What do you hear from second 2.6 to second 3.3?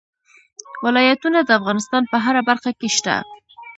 کې شته.